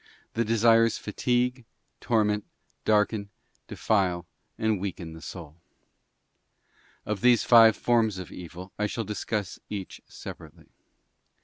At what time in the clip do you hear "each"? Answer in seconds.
9.69-10.01